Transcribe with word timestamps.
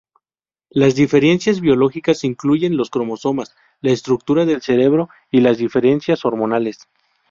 Las 0.71 0.95
diferencias 0.95 1.61
biológicas 1.61 2.23
incluyen 2.23 2.75
los 2.75 2.89
cromosomas, 2.89 3.53
la 3.81 3.91
estructura 3.91 4.45
del 4.47 4.63
cerebro, 4.63 5.09
y 5.29 5.41
las 5.41 5.59
diferencias 5.59 6.25
hormonales. 6.25 6.79